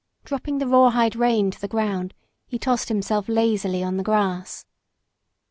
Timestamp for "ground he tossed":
1.67-2.89